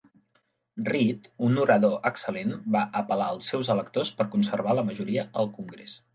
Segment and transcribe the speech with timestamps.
[0.85, 5.97] Rhett, un orador excel·lent, va apel·lar als seus electors per conservar la majoria al Congrés.